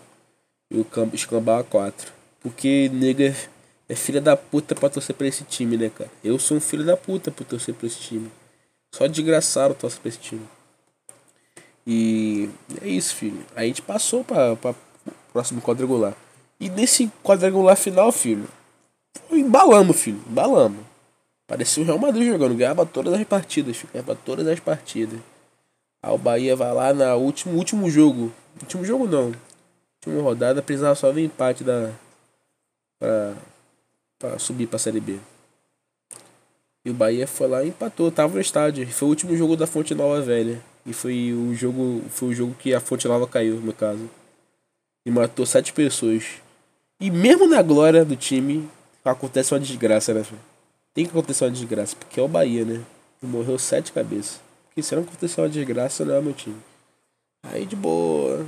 E 0.72 0.80
o 0.80 0.86
campo 0.86 1.16
escambau 1.16 1.60
a 1.60 1.64
quatro. 1.64 2.12
Porque 2.42 2.90
nega 2.94 3.36
é 3.88 3.96
filha 3.96 4.22
da 4.22 4.38
puta 4.38 4.76
pra 4.76 4.90
torcer 4.90 5.16
pra 5.16 5.28
esse 5.28 5.44
time, 5.44 5.78
né, 5.78 5.90
cara? 5.90 6.12
Eu 6.24 6.38
sou 6.38 6.58
um 6.58 6.62
filho 6.62 6.86
da 6.86 6.96
puta 6.96 7.32
por 7.32 7.46
torcer 7.46 7.74
pra 7.74 7.88
esse 7.88 8.00
time. 8.00 8.32
Só 8.94 9.08
desgraçado 9.08 9.74
torcer 9.74 10.00
pra 10.00 10.10
esse 10.10 10.20
time. 10.20 10.46
E 11.86 12.50
é 12.82 12.88
isso, 12.88 13.16
filho. 13.16 13.44
A 13.56 13.64
gente 13.64 13.82
passou 13.82 14.24
pra, 14.24 14.56
pra 14.56 14.76
próximo 15.32 15.62
quadrangular. 15.62 16.14
E 16.60 16.70
nesse 16.70 17.12
quadrangular 17.24 17.78
final, 17.78 18.12
filho, 18.12 18.48
embalamos, 19.32 20.00
filho. 20.00 20.22
Embalamos. 20.30 20.80
Parecia 21.48 21.82
o 21.82 21.86
Real 21.86 21.98
Madrid 21.98 22.28
jogando. 22.28 22.56
Ganhava 22.56 22.86
todas 22.86 23.14
as 23.14 23.24
partidas, 23.24 23.76
filho. 23.76 23.92
Ganhava 23.92 24.16
todas 24.16 24.46
as 24.48 24.60
partidas. 24.60 25.20
Aí 26.02 26.14
o 26.14 26.18
Bahia 26.18 26.56
vai 26.56 26.74
lá 26.74 26.94
na 26.94 27.16
último, 27.16 27.58
último 27.58 27.90
jogo. 27.90 28.32
Último 28.62 28.86
jogo 28.86 29.08
não. 29.08 29.34
Última 30.06 30.22
rodada, 30.22 30.62
precisava 30.62 30.96
só 30.96 31.12
ver 31.12 31.26
empate 31.26 31.64
da. 31.64 31.92
Pra, 33.00 33.34
pra 34.20 34.40
subir 34.40 34.68
pra 34.68 34.78
Série 34.78 35.00
B. 35.00 35.18
E 36.86 36.90
o 36.90 36.94
Bahia 36.94 37.28
foi 37.28 37.48
lá 37.48 37.64
e 37.64 37.70
empatou, 37.70 38.12
tava 38.12 38.34
no 38.34 38.40
estádio. 38.40 38.88
Foi 38.88 39.08
o 39.08 39.10
último 39.10 39.36
jogo 39.36 39.58
da 39.58 39.68
Fonte 39.68 39.96
Nova 39.96 40.22
Velha. 40.22 40.62
E 40.86 40.94
foi 40.94 41.34
o 41.34 41.54
jogo. 41.54 42.04
Foi 42.10 42.30
o 42.30 42.34
jogo 42.34 42.56
que 42.58 42.74
a 42.74 42.80
Fonte 42.80 43.08
Nova 43.08 43.28
caiu, 43.28 43.56
no 43.56 43.74
caso. 43.74 44.10
E 45.06 45.12
matou 45.12 45.46
sete 45.46 45.74
pessoas. 45.74 46.26
E 47.00 47.10
mesmo 47.10 47.48
na 47.48 47.62
glória 47.62 48.04
do 48.04 48.16
time, 48.16 48.70
acontece 49.04 49.54
uma 49.54 49.60
desgraça, 49.60 50.14
né? 50.14 50.26
Tem 50.94 51.06
que 51.06 51.12
acontecer 51.12 51.46
uma 51.46 51.52
desgraça, 51.52 51.96
porque 51.96 52.20
é 52.20 52.24
o 52.24 52.28
Bahia, 52.28 52.66
né? 52.66 52.82
E 53.22 53.26
morreu 53.26 53.58
sete 53.58 53.92
cabeças. 53.92 54.40
Porque 54.68 54.84
se 54.84 54.96
não 54.96 55.04
acontecer 55.04 55.42
uma 55.42 55.50
desgraça, 55.50 56.04
não 56.04 56.16
é 56.16 56.22
meu 56.22 56.34
time. 56.34 56.58
Aí 57.44 57.66
de 57.66 57.76
boa. 57.76 58.46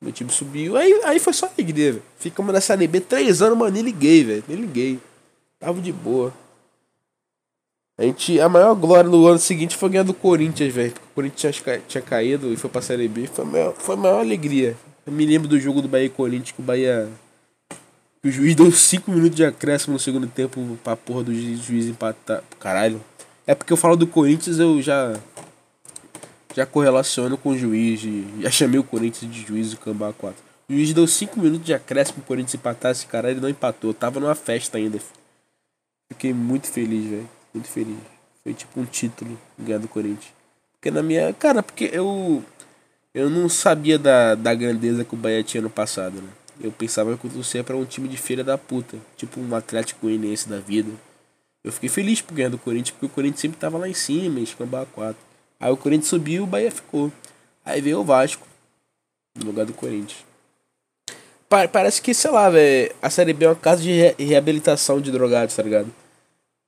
Meu 0.00 0.12
time 0.12 0.30
subiu. 0.30 0.76
Aí, 0.76 0.92
aí 1.04 1.18
foi 1.18 1.32
só 1.32 1.46
alegria, 1.46 1.92
velho. 1.92 2.02
Ficamos 2.18 2.52
na 2.52 2.60
Série 2.60 2.86
B 2.86 3.00
três 3.00 3.42
anos, 3.42 3.58
mano. 3.58 3.72
Nem 3.72 3.82
liguei, 3.82 4.24
velho. 4.24 4.44
Nem 4.48 4.56
liguei. 4.58 4.98
Tava 5.58 5.80
de 5.80 5.92
boa. 5.92 6.32
A, 8.00 8.02
gente, 8.02 8.40
a 8.40 8.48
maior 8.48 8.74
glória 8.74 9.10
no 9.10 9.26
ano 9.26 9.38
seguinte 9.38 9.76
foi 9.76 9.90
ganhar 9.90 10.04
do 10.04 10.14
Corinthians, 10.14 10.72
velho. 10.72 10.94
O 11.10 11.14
Corinthians 11.14 11.56
tinha, 11.56 11.82
tinha 11.86 12.00
caído 12.00 12.50
e 12.50 12.56
foi 12.56 12.70
pra 12.70 12.80
Série 12.80 13.06
B. 13.06 13.26
Foi 13.26 13.44
a, 13.44 13.46
maior, 13.46 13.74
foi 13.74 13.94
a 13.94 13.98
maior 13.98 14.20
alegria. 14.20 14.74
Eu 15.06 15.12
me 15.12 15.26
lembro 15.26 15.46
do 15.46 15.60
jogo 15.60 15.82
do 15.82 15.88
Bahia 15.88 16.06
e 16.06 16.08
Corinthians, 16.08 16.52
que 16.52 16.62
o 16.62 16.64
Bahia. 16.64 17.10
Que 18.22 18.28
o 18.30 18.32
juiz 18.32 18.54
deu 18.54 18.72
5 18.72 19.10
minutos 19.10 19.36
de 19.36 19.44
acréscimo 19.44 19.92
no 19.92 19.98
segundo 19.98 20.26
tempo 20.26 20.78
pra 20.82 20.96
porra 20.96 21.24
do 21.24 21.34
juiz, 21.34 21.88
empatar. 21.88 22.42
Caralho. 22.58 23.02
É 23.46 23.54
porque 23.54 23.70
eu 23.70 23.76
falo 23.76 23.96
do 23.96 24.06
Corinthians, 24.06 24.58
eu 24.58 24.80
já. 24.80 25.14
Já 26.56 26.64
correlaciono 26.64 27.36
com 27.36 27.50
o 27.50 27.58
juiz. 27.58 28.00
Já 28.40 28.50
chamei 28.50 28.80
o 28.80 28.84
Corinthians 28.84 29.30
de 29.30 29.46
juiz 29.46 29.72
do 29.72 29.76
Cambá 29.76 30.10
4. 30.10 30.42
O 30.70 30.72
juiz 30.72 30.94
deu 30.94 31.06
5 31.06 31.38
minutos 31.38 31.66
de 31.66 31.74
acréscimo 31.74 32.20
pro 32.20 32.28
Corinthians 32.28 32.54
empatar. 32.54 32.92
Esse 32.92 33.04
cara 33.04 33.30
ele 33.30 33.42
não 33.42 33.48
empatou. 33.50 33.90
Eu 33.90 33.94
tava 33.94 34.18
numa 34.18 34.34
festa 34.34 34.78
ainda. 34.78 34.98
Fiquei 36.10 36.32
muito 36.32 36.66
feliz, 36.66 37.04
velho 37.04 37.39
muito 37.52 37.68
feliz. 37.68 37.98
Foi 38.42 38.54
tipo 38.54 38.80
um 38.80 38.84
título 38.84 39.38
ganhar 39.58 39.78
do 39.78 39.88
Corinthians. 39.88 40.32
Porque 40.72 40.90
na 40.90 41.02
minha. 41.02 41.32
Cara, 41.34 41.62
porque 41.62 41.90
eu. 41.92 42.42
Eu 43.12 43.28
não 43.28 43.48
sabia 43.48 43.98
da, 43.98 44.36
da 44.36 44.54
grandeza 44.54 45.04
que 45.04 45.14
o 45.14 45.18
Bahia 45.18 45.42
tinha 45.42 45.60
no 45.60 45.68
passado, 45.68 46.22
né? 46.22 46.28
Eu 46.60 46.70
pensava 46.70 47.16
que 47.16 47.26
o 47.26 47.30
torcia 47.30 47.64
para 47.64 47.76
um 47.76 47.84
time 47.84 48.06
de 48.06 48.16
filha 48.16 48.44
da 48.44 48.56
puta. 48.56 48.98
Tipo 49.16 49.40
um 49.40 49.54
Atlético 49.54 50.02
Goianiense 50.02 50.48
da 50.48 50.60
vida. 50.60 50.90
Eu 51.64 51.72
fiquei 51.72 51.88
feliz 51.88 52.20
por 52.20 52.34
ganhar 52.34 52.48
do 52.48 52.58
Corinthians, 52.58 52.92
porque 52.92 53.06
o 53.06 53.08
Corinthians 53.08 53.40
sempre 53.40 53.58
tava 53.58 53.76
lá 53.78 53.88
em 53.88 53.94
cima, 53.94 54.40
escambar 54.40 54.86
4. 54.86 55.16
Aí 55.58 55.70
o 55.70 55.76
Corinthians 55.76 56.08
subiu 56.08 56.44
o 56.44 56.46
Bahia 56.46 56.70
ficou. 56.70 57.12
Aí 57.64 57.80
veio 57.80 58.00
o 58.00 58.04
Vasco. 58.04 58.46
No 59.36 59.46
lugar 59.46 59.66
do 59.66 59.74
Corinthians. 59.74 60.24
Parece 61.72 62.00
que, 62.00 62.14
sei 62.14 62.30
lá, 62.30 62.48
velho, 62.48 62.94
a 63.02 63.10
Série 63.10 63.32
B 63.32 63.44
é 63.44 63.48
uma 63.48 63.56
casa 63.56 63.82
de 63.82 63.90
re 63.90 64.14
reabilitação 64.18 65.00
de 65.00 65.10
drogados, 65.10 65.56
tá 65.56 65.62
ligado? 65.62 65.92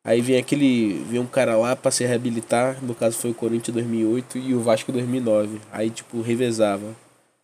Aí 0.04 0.20
vem 0.20 0.36
aquele. 0.36 0.94
Vem 1.04 1.20
um 1.20 1.26
cara 1.26 1.56
lá 1.56 1.76
pra 1.76 1.90
se 1.90 2.04
reabilitar. 2.04 2.82
No 2.82 2.94
caso 2.94 3.16
foi 3.18 3.30
o 3.30 3.34
Corinthians 3.34 3.74
2008 3.74 4.38
e 4.38 4.54
o 4.54 4.60
Vasco 4.60 4.90
2009. 4.90 5.60
Aí, 5.70 5.90
tipo, 5.90 6.20
revezava. 6.20 6.96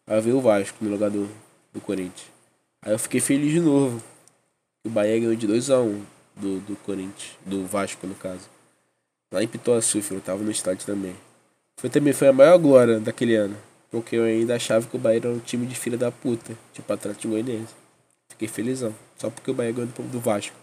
Aí 0.07 0.21
veio 0.21 0.39
o 0.39 0.41
Vasco 0.41 0.77
no 0.81 0.91
lugar 0.91 1.11
do, 1.11 1.29
do 1.73 1.81
Corinthians. 1.81 2.27
Aí 2.83 2.93
eu 2.93 2.99
fiquei 2.99 3.21
feliz 3.21 3.53
de 3.53 3.61
novo. 3.61 4.03
O 4.85 4.91
Bahia 4.91 5.19
ganhou 5.19 5.37
de 5.37 5.47
2x1 5.47 5.85
um 5.85 6.03
do, 6.35 6.61
do 6.61 6.77
Corinthians. 6.77 7.37
Do 7.47 7.65
Vasco, 7.65 8.07
no 8.07 8.15
caso. 8.15 8.49
Lá 9.33 9.43
em 9.43 9.49
Pituaçu. 9.49 10.03
Eu 10.11 10.21
tava 10.21 10.43
no 10.43 10.51
estádio 10.51 10.85
também. 10.85 11.15
Foi 11.77 11.89
também 11.89 12.13
foi 12.13 12.29
a 12.29 12.33
maior 12.33 12.59
glória 12.59 12.99
daquele 12.99 13.37
ano. 13.37 13.57
Porque 13.91 14.17
eu 14.17 14.25
ainda 14.25 14.57
achava 14.57 14.87
que 14.87 14.97
o 14.97 14.99
Bahia 14.99 15.19
era 15.19 15.29
um 15.29 15.39
time 15.39 15.65
de 15.65 15.77
filha 15.77 15.97
da 15.97 16.11
puta. 16.11 16.55
Tipo, 16.73 16.93
Atlético 16.93 17.29
Goianiense. 17.29 17.73
Fiquei 18.29 18.49
felizão. 18.49 18.93
Só 19.17 19.31
porque 19.31 19.51
o 19.51 19.55
Bahia 19.55 19.73
ganhou 19.73 19.89
do 19.89 20.21
Vasco. 20.21 20.57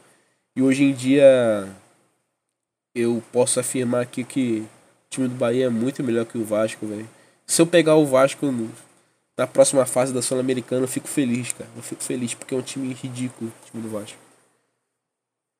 E 0.56 0.62
hoje 0.62 0.84
em 0.84 0.94
dia 0.94 1.68
eu 2.96 3.22
posso 3.32 3.60
afirmar 3.60 4.02
aqui 4.02 4.24
que 4.24 4.60
o 4.60 5.10
time 5.10 5.28
do 5.28 5.36
Bahia 5.36 5.66
é 5.66 5.70
muito 5.70 6.02
melhor 6.02 6.26
que 6.26 6.38
o 6.38 6.46
Vasco, 6.46 6.88
velho. 6.88 7.08
Se 7.46 7.62
eu 7.62 7.68
pegar 7.68 7.96
o 7.96 8.06
Vasco 8.06 8.46
no, 8.46 8.72
na 9.38 9.46
próxima 9.46 9.86
fase 9.86 10.14
da 10.14 10.22
Sul-Americana, 10.22 10.84
eu 10.84 10.88
fico 10.88 11.08
feliz, 11.08 11.52
cara. 11.52 11.70
Eu 11.76 11.84
fico 11.84 12.02
feliz 12.02 12.34
porque 12.34 12.56
é 12.56 12.58
um 12.58 12.62
time 12.62 12.94
ridículo, 12.94 13.52
o 13.52 13.70
time 13.70 13.84
do 13.84 13.90
Vasco. 13.90 14.18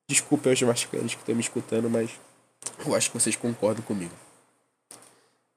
Desculpa 0.10 0.50
os 0.50 0.62
vascaínos 0.62 1.14
que 1.14 1.22
estão 1.22 1.36
me 1.36 1.42
escutando, 1.42 1.90
mas 1.90 2.10
eu 2.86 2.96
acho 2.96 3.12
que 3.12 3.20
vocês 3.20 3.36
concordam 3.36 3.84
comigo. 3.84 4.14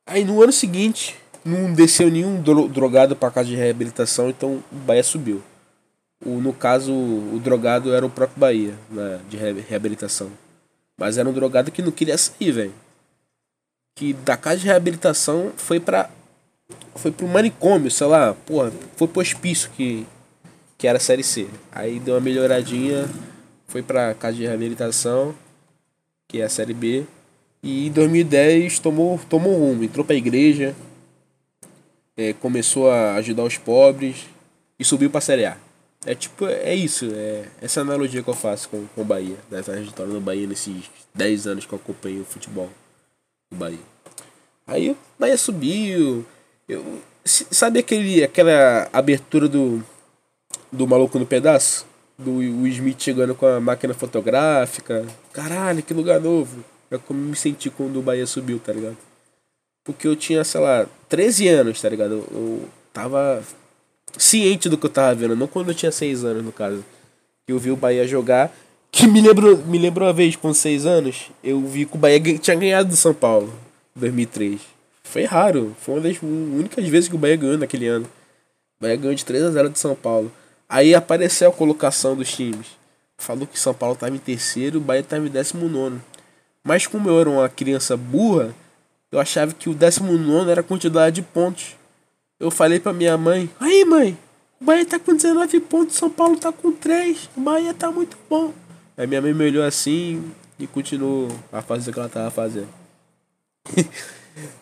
Aí 0.06 0.24
no 0.24 0.42
ano 0.42 0.52
seguinte, 0.52 1.16
não 1.44 1.72
desceu 1.72 2.10
nenhum 2.10 2.40
drogado 2.40 3.14
para 3.14 3.30
casa 3.30 3.48
de 3.48 3.54
reabilitação, 3.54 4.30
então 4.30 4.64
o 4.72 4.76
Bahia 4.76 5.04
subiu. 5.04 5.42
O, 6.24 6.40
no 6.40 6.52
caso, 6.52 6.92
o 6.92 7.38
drogado 7.42 7.94
era 7.94 8.04
o 8.04 8.10
próprio 8.10 8.40
Bahia, 8.40 8.74
né, 8.90 9.20
de 9.28 9.36
reabilitação. 9.36 10.32
Mas 10.98 11.16
era 11.16 11.28
um 11.28 11.32
drogado 11.32 11.70
que 11.70 11.80
não 11.80 11.92
queria 11.92 12.18
sair, 12.18 12.50
velho. 12.50 12.74
Que 13.94 14.12
da 14.12 14.36
casa 14.36 14.58
de 14.58 14.66
reabilitação 14.66 15.52
foi 15.56 15.78
pra. 15.78 16.10
Foi 16.96 17.12
pro 17.12 17.28
manicômio, 17.28 17.90
sei 17.90 18.06
lá, 18.08 18.34
porra, 18.34 18.72
foi 18.96 19.06
pro 19.06 19.22
hospício 19.22 19.70
que, 19.70 20.04
que 20.76 20.88
era 20.88 20.98
a 20.98 21.00
série 21.00 21.22
C. 21.22 21.48
Aí 21.70 22.00
deu 22.00 22.14
uma 22.14 22.20
melhoradinha, 22.20 23.08
foi 23.68 23.82
pra 23.82 24.12
casa 24.14 24.36
de 24.36 24.44
reabilitação, 24.44 25.34
que 26.26 26.40
é 26.40 26.44
a 26.44 26.48
série 26.48 26.74
B. 26.74 27.06
E 27.62 27.86
em 27.86 27.92
2010 27.92 28.80
tomou, 28.80 29.18
tomou 29.30 29.56
rumo, 29.56 29.84
entrou 29.84 30.04
pra 30.04 30.16
igreja, 30.16 30.74
é, 32.16 32.32
começou 32.32 32.90
a 32.90 33.14
ajudar 33.14 33.44
os 33.44 33.56
pobres 33.56 34.26
e 34.78 34.84
subiu 34.84 35.08
pra 35.08 35.20
série 35.20 35.46
A. 35.46 35.56
É 36.08 36.14
tipo, 36.14 36.46
é 36.46 36.74
isso, 36.74 37.04
é 37.12 37.44
essa 37.60 37.82
analogia 37.82 38.22
que 38.22 38.30
eu 38.30 38.34
faço 38.34 38.70
com, 38.70 38.86
com 38.94 39.02
o 39.02 39.04
Bahia, 39.04 39.36
da 39.50 39.62
trajetória 39.62 40.10
do 40.10 40.18
Bahia 40.22 40.46
nesses 40.46 40.84
10 41.14 41.46
anos 41.46 41.66
que 41.66 41.72
eu 41.74 41.78
acompanho 41.78 42.22
o 42.22 42.24
futebol 42.24 42.70
do 43.52 43.58
Bahia. 43.58 43.78
Aí 44.66 44.90
o 44.90 44.96
Bahia 45.18 45.36
subiu. 45.36 46.24
Eu, 46.66 47.02
sabe 47.26 47.80
aquele, 47.80 48.24
aquela 48.24 48.88
abertura 48.90 49.46
do, 49.50 49.84
do 50.72 50.86
Maluco 50.86 51.18
no 51.18 51.26
Pedaço? 51.26 51.84
Do 52.18 52.36
Will 52.36 52.66
Smith 52.68 53.02
chegando 53.02 53.34
com 53.34 53.44
a 53.44 53.60
máquina 53.60 53.92
fotográfica. 53.92 55.04
Caralho, 55.30 55.82
que 55.82 55.92
lugar 55.92 56.18
novo. 56.18 56.64
É 56.90 56.96
como 56.96 57.20
me 57.20 57.36
senti 57.36 57.68
quando 57.68 57.98
o 57.98 58.02
Bahia 58.02 58.26
subiu, 58.26 58.58
tá 58.58 58.72
ligado? 58.72 58.96
Porque 59.84 60.08
eu 60.08 60.16
tinha, 60.16 60.42
sei 60.42 60.62
lá, 60.62 60.86
13 61.10 61.48
anos, 61.48 61.82
tá 61.82 61.88
ligado? 61.90 62.12
Eu, 62.12 62.26
eu 62.32 62.68
tava 62.94 63.44
ciente 64.16 64.68
do 64.68 64.78
que 64.78 64.86
eu 64.86 64.90
tava 64.90 65.14
vendo, 65.14 65.36
não 65.36 65.46
quando 65.46 65.68
eu 65.68 65.74
tinha 65.74 65.92
6 65.92 66.24
anos, 66.24 66.44
no 66.44 66.52
caso. 66.52 66.84
Eu 67.46 67.58
vi 67.58 67.70
o 67.70 67.76
Bahia 67.76 68.06
jogar, 68.06 68.54
que 68.90 69.06
me 69.06 69.20
lembrou, 69.20 69.56
me 69.58 69.78
lembrou 69.78 70.06
uma 70.06 70.12
vez, 70.12 70.36
com 70.36 70.52
6 70.52 70.86
anos, 70.86 71.30
eu 71.42 71.60
vi 71.60 71.84
que 71.84 71.96
o 71.96 71.98
Bahia 71.98 72.20
tinha 72.38 72.56
ganhado 72.56 72.88
do 72.88 72.96
São 72.96 73.14
Paulo, 73.14 73.52
em 73.96 74.00
2003. 74.00 74.60
Foi 75.04 75.24
raro, 75.24 75.74
foi 75.80 75.94
uma 75.94 76.00
das 76.02 76.20
únicas 76.22 76.86
vezes 76.86 77.08
que 77.08 77.14
o 77.14 77.18
Bahia 77.18 77.36
ganhou 77.36 77.56
naquele 77.56 77.86
ano. 77.86 78.06
O 78.78 78.82
Bahia 78.82 78.96
ganhou 78.96 79.14
de 79.14 79.24
3 79.24 79.44
a 79.44 79.50
0 79.50 79.70
do 79.70 79.78
São 79.78 79.94
Paulo. 79.94 80.30
Aí 80.68 80.94
apareceu 80.94 81.48
a 81.48 81.52
colocação 81.52 82.14
dos 82.14 82.30
times. 82.30 82.66
Falou 83.16 83.46
que 83.46 83.58
São 83.58 83.72
Paulo 83.72 83.94
estava 83.94 84.14
em 84.14 84.18
terceiro 84.18 84.78
o 84.78 84.80
Bahia 84.80 85.00
estava 85.00 85.26
em 85.26 85.30
décimo 85.30 85.68
nono. 85.68 86.02
Mas 86.62 86.86
como 86.86 87.08
eu 87.08 87.18
era 87.18 87.30
uma 87.30 87.48
criança 87.48 87.96
burra, 87.96 88.54
eu 89.10 89.18
achava 89.18 89.54
que 89.54 89.70
o 89.70 89.74
décimo 89.74 90.12
nono 90.12 90.50
era 90.50 90.60
a 90.60 90.64
quantidade 90.64 91.16
de 91.16 91.22
pontos 91.22 91.74
eu 92.38 92.50
falei 92.50 92.78
pra 92.78 92.92
minha 92.92 93.16
mãe: 93.16 93.50
Aí, 93.60 93.84
mãe, 93.84 94.16
o 94.60 94.64
Bahia 94.64 94.84
tá 94.84 94.98
com 94.98 95.14
19 95.14 95.60
pontos, 95.60 95.96
São 95.96 96.10
Paulo 96.10 96.36
tá 96.36 96.52
com 96.52 96.72
3. 96.72 97.30
O 97.36 97.40
Bahia 97.40 97.72
tá 97.72 97.90
muito 97.90 98.16
bom. 98.28 98.52
Aí 98.96 99.06
minha 99.06 99.22
mãe 99.22 99.32
me 99.32 99.44
olhou 99.44 99.64
assim 99.64 100.32
e 100.58 100.66
continuou 100.66 101.28
a 101.52 101.62
fazer 101.62 101.90
o 101.90 101.92
que 101.92 102.00
ela 102.00 102.08
tava 102.08 102.30
fazendo. 102.30 102.68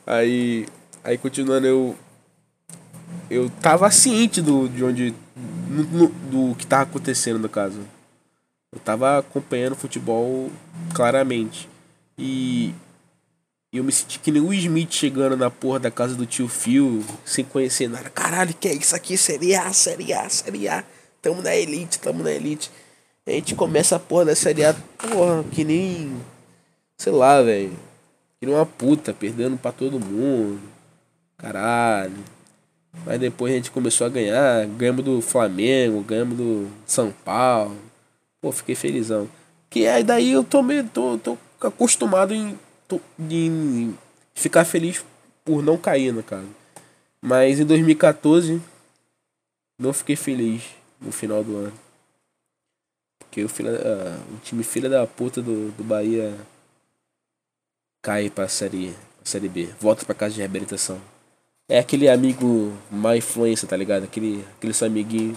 aí, 0.07 0.67
aí 1.03 1.17
continuando, 1.17 1.67
eu. 1.67 1.97
Eu 3.29 3.51
tava 3.61 3.91
ciente 3.91 4.43
do, 4.43 4.69
de 4.69 4.85
onde. 4.85 5.15
No, 5.69 5.83
no, 5.83 6.09
do 6.09 6.55
que 6.57 6.67
tava 6.67 6.83
acontecendo 6.83 7.39
no 7.39 7.49
caso. 7.49 7.81
Eu 8.73 8.81
tava 8.81 9.19
acompanhando 9.19 9.75
futebol 9.75 10.51
claramente. 10.95 11.69
E 12.19 12.75
e 13.77 13.79
eu 13.79 13.85
me 13.85 13.93
senti 13.93 14.19
que 14.19 14.33
nem 14.33 14.41
o 14.41 14.55
Smith 14.55 14.91
chegando 14.91 15.37
na 15.37 15.51
porra 15.51 15.79
da 15.79 15.91
casa 15.91 16.15
do 16.15 16.25
tio 16.25 16.49
Phil, 16.49 17.05
sem 17.27 17.45
conhecer 17.45 17.91
nada. 17.91 18.09
Caralho, 18.09 18.55
que 18.55 18.69
é 18.69 18.73
isso 18.73 18.97
aqui? 18.97 19.19
Série 19.19 19.55
A, 19.55 19.71
Série 19.71 20.15
A, 20.15 20.27
Série 20.31 20.67
A. 20.67 20.83
Tamo 21.21 21.43
na 21.43 21.55
elite, 21.55 21.99
tamo 21.99 22.23
na 22.23 22.33
elite. 22.33 22.71
A 23.27 23.33
gente 23.33 23.55
começa 23.55 23.97
a 23.97 23.99
porra 23.99 24.25
da 24.25 24.35
Série 24.35 24.65
A, 24.65 24.75
porra, 24.97 25.45
que 25.53 25.63
nem. 25.63 26.17
Sei 26.97 27.13
lá, 27.13 27.43
velho. 27.43 27.77
Que 28.41 28.47
nem 28.47 28.55
uma 28.55 28.65
puta, 28.65 29.13
perdendo 29.13 29.59
pra 29.59 29.73
todo 29.73 30.01
mundo. 30.01 30.59
Caralho. 31.37 32.25
Mas 33.05 33.21
depois 33.21 33.53
a 33.53 33.57
gente 33.57 33.71
começou 33.71 34.07
a 34.07 34.11
ganhar. 34.11 34.67
Ganhamos 34.69 35.05
do 35.05 35.21
Flamengo, 35.21 36.01
ganhamos 36.01 36.39
do 36.39 36.67
São 36.87 37.13
Paulo. 37.23 37.77
Pô, 38.41 38.51
fiquei 38.51 38.75
felizão. 38.75 39.29
Que 39.69 39.87
aí 39.87 40.03
daí 40.03 40.33
eu 40.33 40.43
tô 40.43 40.63
meio. 40.63 40.89
tô, 40.89 41.19
tô 41.19 41.37
acostumado 41.61 42.33
em, 42.33 42.59
em 43.19 43.97
ficar 44.35 44.65
feliz 44.65 45.05
por 45.45 45.63
não 45.63 45.77
cair, 45.77 46.13
no 46.13 46.23
caso. 46.23 46.49
Mas 47.21 47.59
em 47.59 47.65
2014 47.65 48.61
não 49.79 49.93
fiquei 49.93 50.17
feliz 50.17 50.63
no 51.01 51.13
final 51.13 51.43
do 51.43 51.57
ano. 51.57 51.73
Porque 53.19 53.45
o, 53.45 53.49
filho, 53.49 53.71
uh, 53.71 54.35
o 54.35 54.39
time 54.43 54.63
filha 54.63 54.89
da 54.89 55.07
puta 55.07 55.43
do, 55.43 55.71
do 55.73 55.85
Bahia 55.85 56.35
cai 58.03 58.31
pra 58.31 58.49
série, 58.49 58.95
pra 59.17 59.27
série 59.27 59.49
B. 59.49 59.69
Volta 59.81 60.05
pra 60.05 60.15
casa 60.15 60.35
de 60.35 60.41
reabilitação. 60.41 61.01
É 61.69 61.79
aquele 61.79 62.09
amigo 62.09 62.73
má 62.91 63.17
influência, 63.17 63.67
tá 63.67 63.77
ligado? 63.77 64.05
Aquele, 64.05 64.45
aquele 64.57 64.73
seu 64.73 64.87
amiguinho 64.87 65.37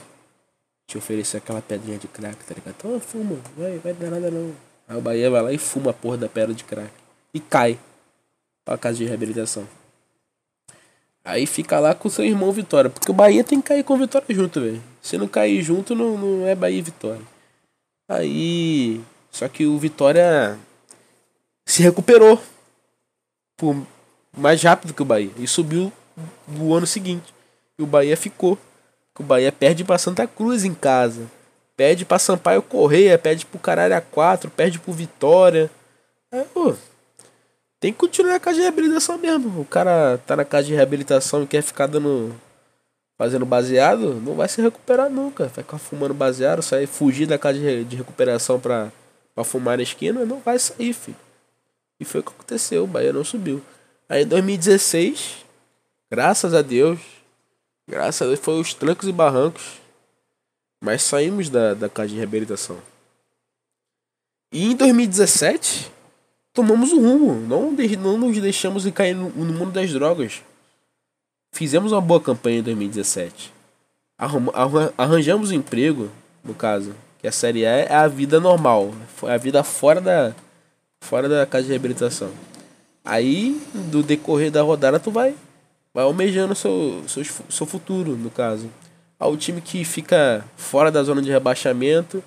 te 0.88 0.98
oferecer 0.98 1.38
aquela 1.38 1.62
pedrinha 1.62 1.98
de 1.98 2.08
crack, 2.08 2.44
tá 2.46 2.54
ligado? 2.54 2.76
Então 2.78 3.00
fuma, 3.00 3.38
vai, 3.58 3.78
vai 3.80 3.94
dar 3.94 4.10
nada 4.10 4.32
não. 4.32 4.54
Aí 4.88 4.98
o 4.98 5.02
Bahia 5.02 5.30
vai 5.30 5.42
lá 5.42 5.54
e 5.54 5.58
fuma 5.58 5.92
a 5.92 5.94
porra 5.94 6.18
da 6.18 6.30
pedra 6.30 6.54
de 6.54 6.64
crack. 6.64 6.92
E 7.34 7.40
cai 7.40 7.80
pra 8.66 8.78
casa 8.78 8.98
de 8.98 9.06
reabilitação. 9.06 9.68
Aí 11.24 11.46
fica 11.46 11.80
lá 11.80 11.94
com 11.94 12.10
seu 12.10 12.26
irmão 12.26 12.52
Vitória. 12.52 12.90
Porque 12.90 13.12
o 13.12 13.14
Bahia 13.14 13.44
tem 13.44 13.62
que 13.62 13.68
cair 13.68 13.84
com 13.84 13.94
o 13.94 13.98
Vitória 13.98 14.28
junto, 14.34 14.62
velho. 14.62 14.82
Se 15.02 15.18
não 15.18 15.28
cair 15.28 15.62
junto, 15.62 15.96
não, 15.96 16.18
não 16.18 16.48
é 16.48 16.56
Bahia 16.56 16.80
e 16.80 16.82
Vitória. 16.82 17.22
Aí. 18.08 19.02
Só 19.32 19.48
que 19.48 19.66
o 19.66 19.78
Vitória 19.78 20.58
se 21.66 21.84
recuperou. 21.84 22.42
Por 23.58 23.86
mais 24.36 24.62
rápido 24.64 24.94
que 24.94 25.02
o 25.02 25.06
Bahia. 25.06 25.32
E 25.38 25.48
subiu 25.48 25.92
no 26.48 26.74
ano 26.74 26.88
seguinte. 26.88 27.34
E 27.78 27.84
o 27.84 27.86
Bahia 27.86 28.18
ficou. 28.18 28.58
O 29.20 29.24
Bahia 29.24 29.52
perde 29.52 29.84
pra 29.84 29.98
Santa 29.98 30.26
Cruz 30.26 30.64
em 30.64 30.74
casa. 30.74 31.30
Perde 31.76 32.06
pra 32.06 32.18
Sampaio 32.18 32.62
Correia. 32.62 33.18
Perde 33.18 33.46
pro 33.46 33.60
Caralho 33.60 33.96
A4. 33.96 34.50
Perde 34.50 34.80
pro 34.80 34.94
Vitória. 34.94 35.70
Aí, 36.32 36.44
pô, 36.54 36.74
tem 37.80 37.94
que 37.94 38.00
continuar 38.00 38.34
na 38.34 38.40
casa 38.40 38.58
de 38.58 38.62
reabilitação 38.64 39.18
mesmo. 39.18 39.62
O 39.62 39.66
cara 39.66 40.18
tá 40.28 40.36
na 40.36 40.44
casa 40.44 40.68
de 40.68 40.74
reabilitação 40.74 41.44
e 41.44 41.48
quer 41.48 41.62
ficar 41.62 41.88
dando. 41.88 42.36
fazendo 43.18 43.46
baseado, 43.46 44.16
não 44.16 44.36
vai 44.36 44.50
se 44.50 44.62
recuperar 44.62 45.10
nunca. 45.10 45.46
Vai 45.46 45.64
ficar 45.64 45.78
fumando 45.78 46.14
baseado, 46.14 46.62
sair, 46.62 46.88
fugir 46.88 47.26
da 47.26 47.38
casa 47.38 47.58
de, 47.86 47.96
recuperação 47.96 48.60
pra, 48.60 48.92
pra 49.34 49.44
fumar 49.44 49.78
na 49.78 49.84
esquina, 49.84 50.26
não 50.26 50.40
vai 50.40 50.60
sair, 50.60 50.94
filho. 50.94 51.18
E 52.00 52.06
foi 52.06 52.20
o 52.22 52.24
que 52.24 52.32
aconteceu, 52.32 52.84
o 52.84 52.88
Bahia 52.88 53.14
não 53.14 53.24
subiu. 53.24 53.62
Aí 54.10 54.24
em 54.24 54.28
2016, 54.28 55.46
graças 56.10 56.54
a 56.54 56.62
Deus, 56.62 57.00
graças 57.88 58.22
a 58.22 58.26
Deus, 58.26 58.40
foi 58.40 58.60
os 58.60 58.74
trancos 58.74 59.08
e 59.08 59.12
barrancos. 59.12 59.80
Mas 60.82 61.04
saímos 61.04 61.50
da, 61.50 61.74
da 61.74 61.90
casa 61.90 62.10
de 62.10 62.16
reabilitação. 62.16 62.78
E 64.52 64.72
em 64.72 64.76
2017, 64.76 65.92
tomamos 66.60 66.92
um 66.92 67.02
rumo. 67.02 67.48
Não, 67.48 67.72
não 67.72 68.18
nos 68.18 68.38
deixamos 68.38 68.84
de 68.84 68.92
cair 68.92 69.16
no, 69.16 69.30
no 69.30 69.54
mundo 69.54 69.72
das 69.72 69.94
drogas. 69.94 70.42
Fizemos 71.54 71.94
uma 71.94 72.02
boa 72.02 72.20
campanha 72.20 72.60
em 72.60 72.64
2017. 72.64 73.54
arranjamos 74.98 75.52
um 75.52 75.54
emprego, 75.54 76.10
no 76.44 76.54
caso, 76.54 76.94
que 77.20 77.28
a 77.30 77.32
série 77.32 77.66
A 77.66 77.70
é 77.70 77.94
a 77.94 78.08
vida 78.10 78.42
normal. 78.42 78.94
É 79.24 79.36
a 79.36 79.38
vida 79.38 79.64
fora 79.64 80.02
da, 80.02 80.36
fora 81.00 81.30
da 81.30 81.46
casa 81.46 81.64
de 81.64 81.70
reabilitação. 81.70 82.30
Aí, 83.06 83.62
do 83.74 84.04
decorrer 84.04 84.52
da 84.52 84.62
rodada, 84.62 85.00
tu 85.00 85.12
vai, 85.12 85.34
vai 85.94 86.04
almejando 86.04 86.54
seu, 86.56 87.02
seu, 87.08 87.24
seu 87.50 87.66
futuro, 87.66 88.18
no 88.18 88.30
caso. 88.30 88.70
O 89.18 89.38
time 89.38 89.62
que 89.62 89.86
fica 89.86 90.44
fora 90.58 90.92
da 90.92 91.04
zona 91.04 91.22
de 91.22 91.32
rebaixamento 91.32 92.22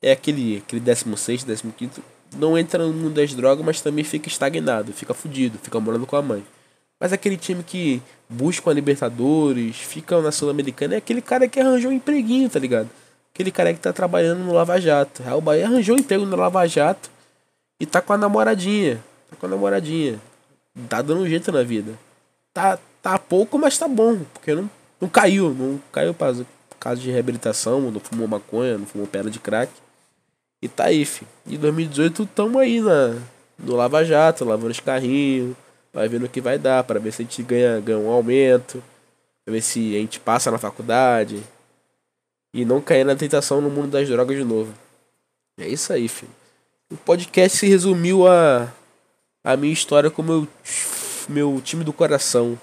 é 0.00 0.12
aquele, 0.12 0.58
aquele 0.58 0.80
16, 0.80 1.44
15 1.76 2.13
não 2.34 2.56
entra 2.56 2.86
no 2.86 2.92
mundo 2.92 3.14
das 3.14 3.34
drogas, 3.34 3.64
mas 3.64 3.80
também 3.80 4.04
fica 4.04 4.28
estagnado, 4.28 4.92
fica 4.92 5.14
fudido, 5.14 5.58
fica 5.62 5.78
morando 5.80 6.06
com 6.06 6.16
a 6.16 6.22
mãe. 6.22 6.44
Mas 7.00 7.12
aquele 7.12 7.36
time 7.36 7.62
que 7.62 8.00
busca 8.28 8.70
a 8.70 8.74
Libertadores, 8.74 9.76
fica 9.76 10.20
na 10.20 10.32
Sul-Americana, 10.32 10.94
é 10.94 10.98
aquele 10.98 11.20
cara 11.20 11.48
que 11.48 11.60
arranjou 11.60 11.90
um 11.90 11.94
empreguinho, 11.94 12.48
tá 12.48 12.58
ligado? 12.58 12.88
Aquele 13.34 13.50
cara 13.50 13.74
que 13.74 13.80
tá 13.80 13.92
trabalhando 13.92 14.44
no 14.44 14.52
Lava 14.52 14.80
Jato. 14.80 15.22
Aí 15.26 15.32
o 15.32 15.40
Bahia 15.40 15.66
arranjou 15.66 15.96
um 15.96 15.98
emprego 15.98 16.24
no 16.24 16.36
Lava 16.36 16.66
Jato 16.66 17.10
e 17.80 17.84
tá 17.84 18.00
com 18.00 18.12
a 18.12 18.18
namoradinha. 18.18 19.02
Tá 19.28 19.36
com 19.36 19.46
a 19.46 19.48
namoradinha. 19.48 20.20
Tá 20.88 21.02
dando 21.02 21.22
um 21.22 21.28
jeito 21.28 21.50
na 21.50 21.62
vida. 21.62 21.92
Tá, 22.52 22.78
tá 23.02 23.18
pouco, 23.18 23.58
mas 23.58 23.76
tá 23.76 23.88
bom. 23.88 24.18
Porque 24.32 24.54
não, 24.54 24.70
não 25.00 25.08
caiu. 25.08 25.52
Não 25.52 25.80
caiu 25.90 26.14
pra 26.14 26.32
caso 26.78 27.00
de 27.00 27.10
reabilitação, 27.10 27.90
não 27.90 27.98
fumou 27.98 28.28
maconha, 28.28 28.78
não 28.78 28.86
fumou 28.86 29.06
pedra 29.06 29.30
de 29.30 29.38
crack. 29.38 29.72
E 30.64 30.68
tá 30.68 30.84
aí, 30.84 31.04
filho. 31.04 31.28
Em 31.46 31.58
2018 31.58 32.24
tamo 32.24 32.58
aí 32.58 32.80
na, 32.80 33.18
no 33.58 33.76
Lava 33.76 34.02
Jato, 34.02 34.46
lavando 34.46 34.70
os 34.70 34.80
carrinhos. 34.80 35.54
Vai 35.92 36.08
vendo 36.08 36.24
o 36.24 36.28
que 36.28 36.40
vai 36.40 36.58
dar, 36.58 36.82
para 36.84 36.98
ver 36.98 37.12
se 37.12 37.20
a 37.20 37.24
gente 37.26 37.42
ganha, 37.42 37.78
ganha 37.80 37.98
um 37.98 38.08
aumento. 38.08 38.82
Pra 39.44 39.52
ver 39.52 39.60
se 39.60 39.94
a 39.94 39.98
gente 39.98 40.18
passa 40.18 40.50
na 40.50 40.56
faculdade. 40.56 41.42
E 42.54 42.64
não 42.64 42.80
cair 42.80 43.04
na 43.04 43.14
tentação 43.14 43.60
no 43.60 43.68
mundo 43.68 43.88
das 43.88 44.08
drogas 44.08 44.38
de 44.38 44.42
novo. 44.42 44.72
É 45.58 45.68
isso 45.68 45.92
aí, 45.92 46.08
filho. 46.08 46.32
O 46.90 46.96
podcast 46.96 47.58
se 47.58 47.66
resumiu 47.66 48.26
a, 48.26 48.72
a 49.44 49.58
minha 49.58 49.72
história 49.72 50.10
com 50.10 50.22
o 50.22 50.24
meu, 50.24 50.48
meu 51.28 51.60
time 51.62 51.84
do 51.84 51.92
coração, 51.92 52.58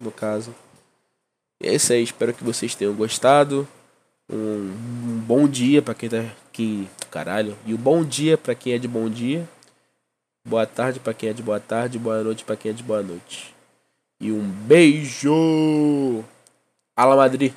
no 0.00 0.10
caso. 0.10 0.54
E 1.62 1.68
é 1.68 1.74
isso 1.74 1.92
aí, 1.92 2.02
espero 2.02 2.32
que 2.32 2.42
vocês 2.42 2.74
tenham 2.74 2.94
gostado. 2.94 3.68
Um, 4.30 4.36
um 4.36 5.18
bom 5.26 5.48
dia 5.48 5.82
para 5.82 5.94
quem 5.94 6.08
tá 6.08 6.20
aqui, 6.48 6.88
caralho. 7.10 7.56
E 7.66 7.74
um 7.74 7.76
bom 7.76 8.04
dia 8.04 8.36
para 8.38 8.54
quem 8.54 8.72
é 8.72 8.78
de 8.78 8.88
bom 8.88 9.08
dia. 9.08 9.48
Boa 10.46 10.66
tarde 10.66 10.98
para 10.98 11.14
quem 11.14 11.28
é 11.28 11.32
de 11.32 11.42
boa 11.42 11.60
tarde, 11.60 11.98
boa 11.98 12.22
noite 12.22 12.44
para 12.44 12.56
quem 12.56 12.70
é 12.70 12.74
de 12.74 12.82
boa 12.82 13.02
noite. 13.02 13.54
E 14.20 14.32
um 14.32 14.42
beijo! 14.42 16.24
Ala 16.96 17.16
Madrid. 17.16 17.52